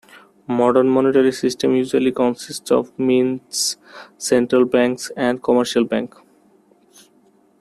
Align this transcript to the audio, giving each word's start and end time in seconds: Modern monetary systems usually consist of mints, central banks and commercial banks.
Modern 0.47 0.89
monetary 0.89 1.31
systems 1.31 1.75
usually 1.77 2.11
consist 2.11 2.71
of 2.71 2.91
mints, 2.97 3.77
central 4.17 4.65
banks 4.65 5.11
and 5.15 5.43
commercial 5.43 5.83
banks. 5.83 6.17